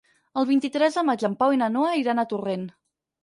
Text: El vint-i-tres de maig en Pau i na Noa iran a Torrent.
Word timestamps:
El 0.41 0.45
vint-i-tres 0.51 0.97
de 0.99 1.03
maig 1.09 1.25
en 1.29 1.35
Pau 1.43 1.53
i 1.57 1.61
na 1.63 1.69
Noa 1.75 1.93
iran 2.05 2.21
a 2.21 2.27
Torrent. 2.33 2.67